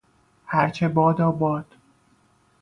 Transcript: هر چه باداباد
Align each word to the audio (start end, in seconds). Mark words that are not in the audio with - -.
هر 0.45 0.69
چه 0.69 0.87
باداباد 0.87 1.75